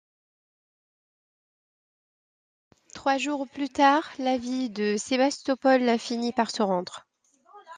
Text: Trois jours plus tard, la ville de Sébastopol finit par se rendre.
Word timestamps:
Trois 2.95 3.19
jours 3.19 3.47
plus 3.47 3.69
tard, 3.69 4.09
la 4.17 4.39
ville 4.39 4.73
de 4.73 4.97
Sébastopol 4.97 5.99
finit 5.99 6.33
par 6.33 6.49
se 6.49 6.63
rendre. 6.63 7.05